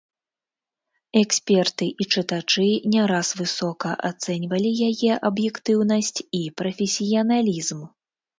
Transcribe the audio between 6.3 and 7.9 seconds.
і прафесіяналізм.